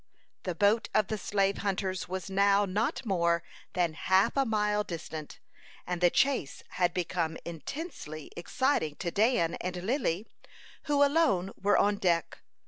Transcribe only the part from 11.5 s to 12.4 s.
were on deck.